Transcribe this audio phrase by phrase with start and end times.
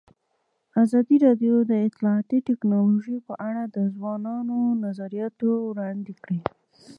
[0.83, 5.35] ازادي راډیو د اطلاعاتی تکنالوژي په اړه د ځوانانو نظریات
[5.69, 6.39] وړاندې کړي.